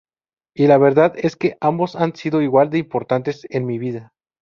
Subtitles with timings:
[0.57, 4.13] Y la verdad es que ambos han sido igual de importantes en mi vida.